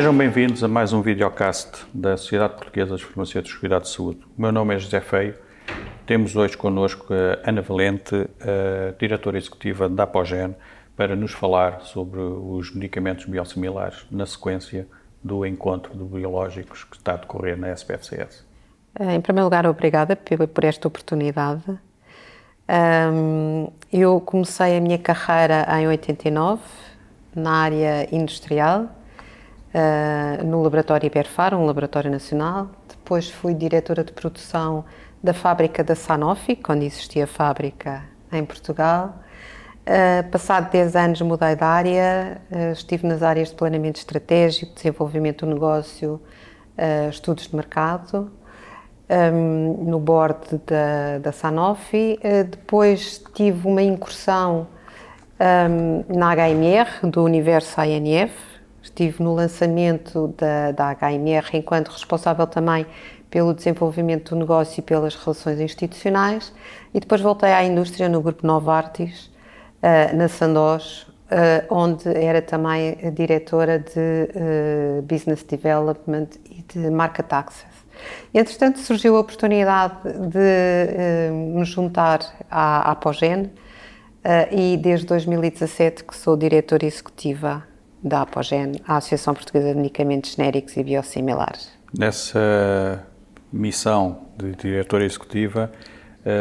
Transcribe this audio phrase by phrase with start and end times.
[0.00, 4.20] Sejam bem-vindos a mais um videocast da Sociedade Portuguesa dos Farmacêuticos de Cuidados de Saúde.
[4.34, 5.34] O meu nome é José Feio.
[6.06, 10.56] Temos hoje connosco a Ana Valente, a diretora executiva da Apogen,
[10.96, 14.88] para nos falar sobre os medicamentos biosimilares na sequência
[15.22, 18.46] do encontro de biológicos que está a decorrer na SPFCS.
[18.98, 21.78] Eh, em primeiro lugar, obrigada por esta oportunidade.
[23.92, 26.62] Eu comecei a minha carreira em 89
[27.36, 28.88] na área industrial,
[29.72, 32.70] eh, no laboratório Iberfar, um laboratório nacional.
[32.88, 34.84] Depois fui diretora de produção
[35.22, 38.02] da fábrica da Sanofi, quando existia fábrica
[38.32, 39.20] em Portugal.
[39.80, 45.46] Uh, passado 10 anos mudei de área, uh, estive nas áreas de planeamento estratégico, desenvolvimento
[45.46, 46.20] do negócio,
[46.76, 48.30] uh, estudos de mercado,
[49.08, 52.18] um, no board da, da Sanofi.
[52.48, 54.68] depois tive uma incursão
[55.40, 58.49] um, na HMR, do universo ANF.
[59.00, 62.84] Estive no lançamento da, da HMR enquanto responsável também
[63.30, 66.52] pelo desenvolvimento do negócio e pelas relações institucionais.
[66.92, 69.30] E depois voltei à indústria no grupo Novartis,
[69.82, 77.32] uh, na Sandoz, uh, onde era também diretora de uh, Business Development e de Market
[77.32, 77.72] Access.
[78.34, 79.94] Entretanto, surgiu a oportunidade
[80.28, 83.50] de me juntar à Apogen
[84.50, 87.69] e desde 2017 que sou diretora executiva
[88.02, 91.70] da Apogen, a Associação Portuguesa de Medicamentos Genéricos e Biosimilares.
[91.96, 93.06] Nessa
[93.52, 95.70] missão de diretora executiva,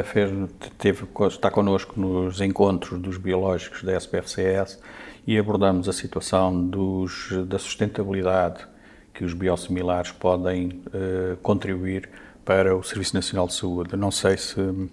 [0.04, 0.32] fez,
[0.78, 4.80] teve, está connosco nos encontros dos biológicos da SPFCS
[5.26, 8.66] e abordamos a situação dos, da sustentabilidade
[9.14, 12.10] que os biosimilares podem uh, contribuir
[12.46, 13.96] para o Serviço Nacional de Saúde.
[13.96, 14.90] Não sei se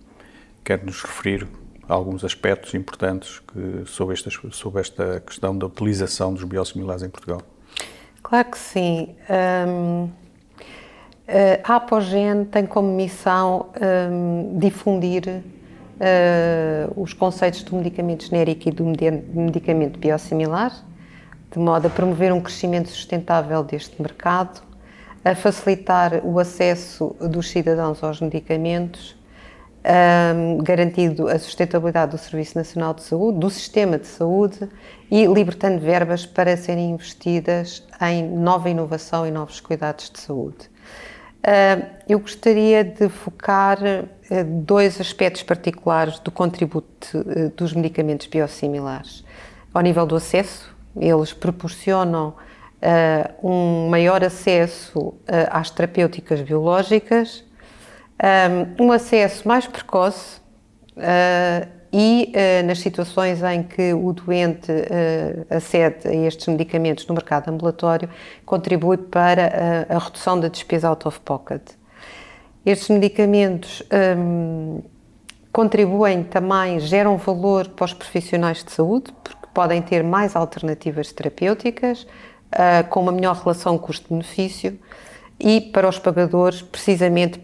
[0.64, 6.34] quer nos referir a alguns aspectos importantes que, sobre, esta, sobre esta questão da utilização
[6.34, 7.42] dos biosimilares em Portugal.
[8.22, 9.14] Claro que sim.
[9.30, 10.08] Um
[11.28, 13.70] eh, a Apogen tem como missão
[14.10, 20.72] um, difundir uh, os conceitos do medicamento genérico e do medicamento biosimilar,
[21.50, 24.62] de modo a promover um crescimento sustentável deste mercado,
[25.24, 29.16] a facilitar o acesso dos cidadãos aos medicamentos,
[29.86, 34.68] um, garantindo a sustentabilidade do Serviço Nacional de Saúde, do sistema de saúde
[35.10, 40.68] e libertando verbas para serem investidas em nova inovação e novos cuidados de saúde.
[41.48, 44.04] Ah, eu gostaria de focar ah,
[44.44, 49.24] dois aspectos particulares do contributo ah, dos medicamentos biosimilares.
[49.72, 52.34] Ao nível do acesso, eles proporcionam
[53.42, 55.14] um maior acesso
[55.50, 57.42] às terapêuticas biológicas,
[58.78, 60.40] um acesso mais precoce
[61.92, 67.48] e uh, nas situações em que o doente uh, acede a estes medicamentos no mercado
[67.48, 68.08] ambulatório,
[68.44, 71.62] contribui para a, redução da despesa out of pocket.
[72.66, 73.82] Estes medicamentos
[74.18, 74.82] um,
[75.50, 82.02] contribuem também, geram valor para os profissionais de saúde, porque podem ter mais alternativas terapêuticas,
[82.02, 84.78] uh, com uma melhor relação custo-benefício,
[85.38, 87.40] e para os pagadores, precisamente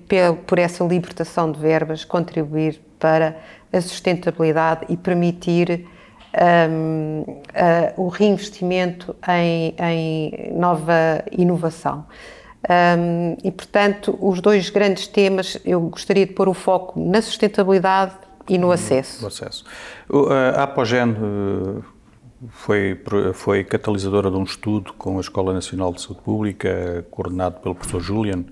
[0.46, 3.36] por essa libertação de verbas, contribuir para
[3.72, 5.86] a sustentabilidade e permitir
[6.70, 12.06] um, uh, o reinvestimento em, em nova inovação.
[12.68, 18.14] Um, e, portanto, os dois grandes temas, eu gostaria de pôr o foco na sustentabilidade
[18.48, 19.24] e no acesso.
[19.24, 19.64] O acesso.
[20.56, 21.82] A Apogen eh,
[22.50, 23.00] foi,
[23.34, 28.00] foi catalisadora de um estudo com a Escola Nacional de Saúde Pública, coordenado pelo professor
[28.00, 28.44] Julian.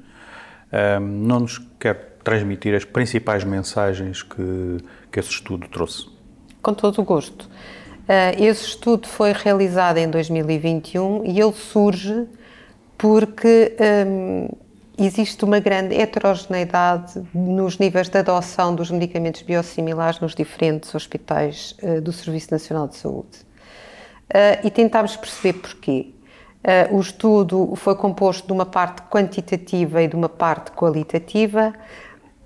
[1.01, 4.79] Não nos quer transmitir as principais mensagens que,
[5.11, 6.07] que esse estudo trouxe?
[6.63, 7.45] Com todo o gosto.
[7.45, 12.27] Uh, esse estudo foi realizado em 2021 e ele surge
[12.99, 13.73] porque
[14.99, 22.01] existe uma grande heterogeneidade nos níveis de adoção dos medicamentos biosimilares nos diferentes hospitais uh,
[22.01, 23.50] do Serviço Nacional de Saúde.
[24.31, 26.15] Uh, e tentámos perceber porquê.
[26.63, 31.75] Uh, o estudo foi composto de uma parte quantitativa e de uma parte qualitativa.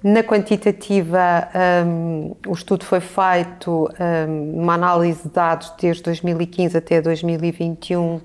[0.05, 1.49] Na quantitativa,
[1.87, 3.91] um, o estudo foi feito
[4.29, 8.21] um, uma análise de dados desde 2015 até 2021 uh,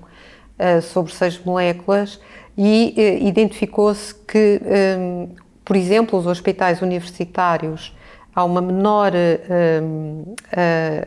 [0.82, 2.20] sobre seis moléculas
[2.56, 4.60] e uh, identificou-se que,
[4.98, 5.30] um,
[5.64, 7.96] por exemplo, os hospitais universitários
[8.34, 10.36] há uma menor, uh,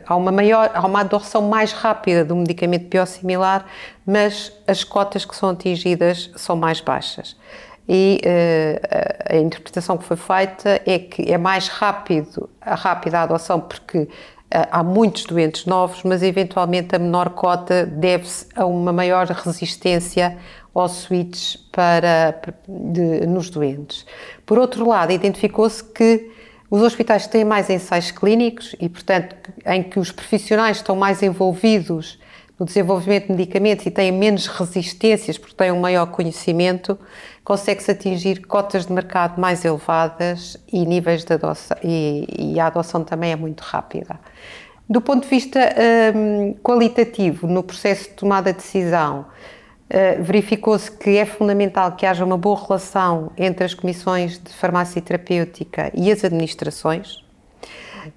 [0.06, 3.66] há uma maior, há uma adoção mais rápida do medicamento biosimilar,
[4.06, 7.36] mas as cotas que são atingidas são mais baixas
[7.88, 13.60] e uh, a interpretação que foi feita é que é mais rápido, a rápida adoção
[13.60, 14.08] porque
[14.54, 20.38] há muitos doentes novos, mas eventualmente a menor cota deve-se a uma maior resistência
[20.74, 24.06] aos switch para, de, nos doentes.
[24.46, 26.31] Por outro lado, identificou-se que
[26.69, 32.19] os hospitais têm mais ensaios clínicos e, portanto, em que os profissionais estão mais envolvidos
[32.60, 36.98] no desenvolvimento de medicamentos e têm menos resistências porque têm um maior conhecimento,
[37.44, 43.04] consegue-se atingir cotas de mercado mais elevadas e níveis de adoção, e, e a adoção
[43.04, 44.19] também é muito rápida.
[44.89, 45.59] Do ponto de vista
[46.16, 49.25] um, qualitativo, no processo de tomada de decisão,
[50.19, 55.91] verificou-se que é fundamental que haja uma boa relação entre as comissões de farmácia terapêutica
[55.94, 57.24] e as administrações,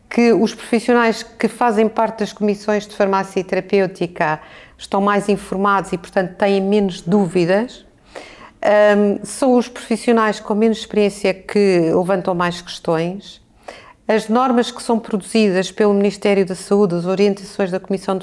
[0.08, 4.40] que os profissionais que fazem parte das comissões de farmácia terapêutica
[4.78, 7.84] estão mais informados e, portanto, têm menos dúvidas.
[8.96, 13.40] Um, são os profissionais com menos experiência que levantam mais questões.
[14.08, 18.16] As normas que são produzidas pelo Ministério da Saúde, as orientações da Comissão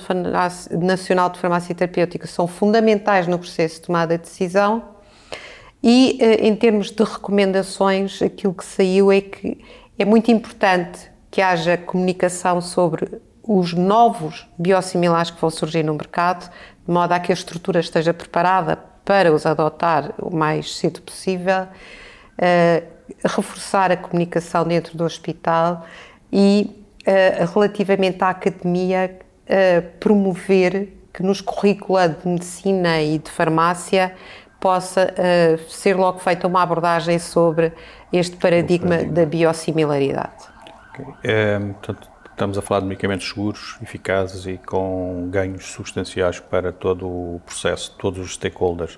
[0.72, 4.82] Nacional de Farmácia Terapêutica, são fundamentais no processo de tomada de decisão.
[5.84, 9.60] E, eh, em termos de recomendações, aquilo que saiu é que
[10.00, 16.50] é muito importante que haja comunicação sobre os novos biosimilares que vão surgir no mercado,
[16.88, 21.64] de modo a que a estrutura esteja preparada para os adotar o mais cedo possível,
[21.64, 22.93] uh,
[23.24, 25.86] reforçar a comunicação dentro do hospital
[26.32, 26.70] e,
[27.08, 34.16] uh, relativamente à academia, uh, promover que nos currícula de medicina e de farmácia
[34.60, 35.14] possa
[35.68, 37.74] ser logo feita uma abordagem sobre
[38.14, 40.46] este paradigma da biosimilaridade.
[40.90, 41.06] Okay.
[41.22, 47.08] É, portanto, estamos a falar de medicamentos seguros, eficazes e com ganhos substanciais para todo
[47.08, 48.98] o processo, todos os stakeholders.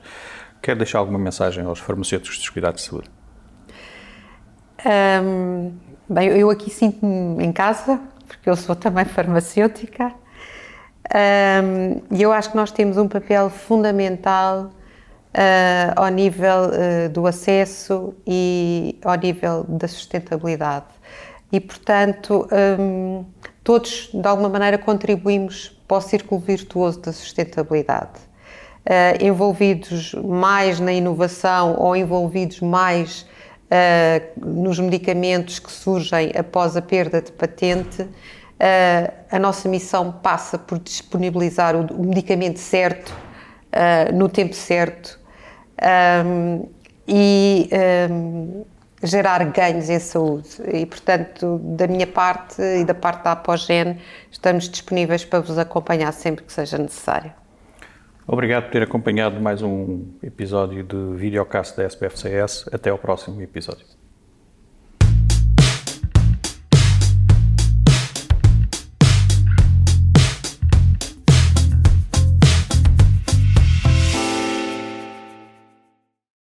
[0.62, 3.10] Quer deixar alguma mensagem aos farmacêuticos dos cuidados de saúde?
[6.08, 10.14] Bem, eu aqui sinto-me em casa, porque eu sou também farmacêutica,
[12.12, 14.72] e eu acho que nós temos um papel fundamental
[15.36, 20.86] uh, ao nível uh, do acesso e ao nível da sustentabilidade
[21.52, 22.48] e, portanto,
[22.80, 23.26] um,
[23.64, 28.20] todos de alguma maneira contribuímos para o círculo virtuoso da sustentabilidade.
[28.86, 33.26] Uh, envolvidos mais na inovação ou envolvidos mais
[33.72, 38.08] uh, nos medicamentos que surgem após a perda de patente, uh,
[39.32, 43.14] a nossa missão passa por disponibilizar o, o medicamento certo,
[44.14, 45.20] no tempo certo,
[46.26, 46.66] um,
[47.08, 47.70] e
[48.10, 48.66] um,
[49.04, 50.50] gerar ganhos em saúde.
[50.74, 54.00] E, portanto, da minha parte e da parte da Apogen,
[54.32, 57.34] estamos disponíveis para vos acompanhar sempre que seja necessário.
[58.27, 62.69] Obrigado por ter acompanhado mais um episódio de videocast da SPFCS.
[62.74, 64.05] Até ao próximo episódio.